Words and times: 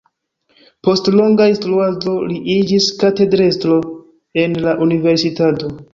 Post 0.87 1.09
longa 1.15 1.45
instruado 1.51 2.15
li 2.31 2.39
iĝis 2.55 2.89
katedrestro 3.05 3.77
en 4.45 4.57
la 4.65 4.75
universitato. 4.87 5.71